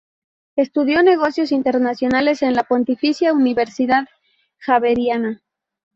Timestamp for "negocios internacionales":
1.03-2.41